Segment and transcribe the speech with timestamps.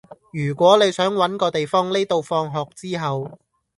[0.33, 3.37] 如果你想搵個地方匿到放學之後